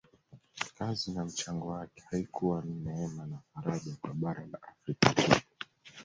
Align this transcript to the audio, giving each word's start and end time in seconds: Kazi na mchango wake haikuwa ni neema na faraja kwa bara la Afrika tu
Kazi 0.77 1.11
na 1.11 1.25
mchango 1.25 1.67
wake 1.67 2.03
haikuwa 2.11 2.61
ni 2.65 2.73
neema 2.75 3.25
na 3.25 3.39
faraja 3.53 3.95
kwa 4.01 4.13
bara 4.13 4.45
la 4.51 4.59
Afrika 4.63 5.13
tu 5.13 5.41